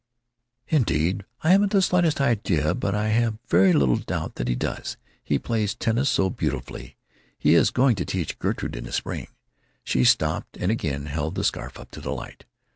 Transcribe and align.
"Indeed, 0.69 1.25
I 1.43 1.51
haven't 1.51 1.73
the 1.73 1.81
slightest 1.83 2.19
idea, 2.19 2.73
but 2.73 2.95
I 2.95 3.09
have 3.09 3.37
very 3.47 3.71
little 3.71 3.97
doubt 3.97 4.33
that 4.33 4.47
he 4.47 4.55
does—he 4.55 5.37
plays 5.37 5.75
tennis 5.75 6.09
so 6.09 6.27
beautifully. 6.31 6.97
He 7.37 7.53
is 7.53 7.69
going 7.69 7.95
to 7.97 8.05
teach 8.05 8.39
Gertrude, 8.39 8.75
in 8.75 8.85
the 8.85 8.93
spring." 8.93 9.27
She 9.83 10.03
stopped, 10.03 10.57
and 10.57 10.71
again 10.71 11.05
held 11.05 11.35
the 11.35 11.43
scarf 11.43 11.79
up 11.79 11.91
to 11.91 12.01
the 12.01 12.13
light. 12.13 12.45